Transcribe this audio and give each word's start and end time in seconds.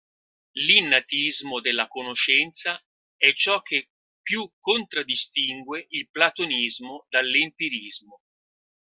L'innatismo 0.55 1.59
della 1.59 1.87
conoscenza 1.87 2.83
è 3.15 3.35
ciò 3.35 3.61
che 3.61 3.91
più 4.23 4.51
contraddistingue 4.59 5.85
il 5.89 6.09
platonismo 6.09 7.05
dall'empirismo. 7.07 8.19